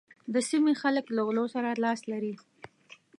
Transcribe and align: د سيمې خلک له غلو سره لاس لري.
د 0.33 0.35
سيمې 0.49 0.73
خلک 0.81 1.05
له 1.15 1.21
غلو 1.27 1.45
سره 1.55 1.69
لاس 1.83 1.99
لري. 2.11 2.33